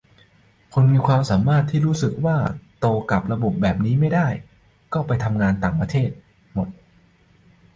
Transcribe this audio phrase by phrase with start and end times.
[0.73, 2.37] คนมีความสามารถที่รู้สึกว่า
[2.79, 4.27] โตกับระบบแบบนี้ไม่ได้
[4.93, 6.09] ก็ไปทำงานต่างประเทศ
[6.53, 6.67] หมด